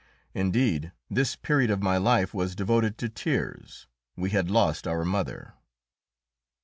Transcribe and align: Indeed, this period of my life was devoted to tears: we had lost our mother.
Indeed, 0.33 0.91
this 1.11 1.35
period 1.35 1.69
of 1.69 1.83
my 1.83 1.97
life 1.97 2.33
was 2.33 2.55
devoted 2.55 2.97
to 2.97 3.07
tears: 3.07 3.85
we 4.15 4.31
had 4.31 4.49
lost 4.49 4.87
our 4.87 5.05
mother. 5.05 5.53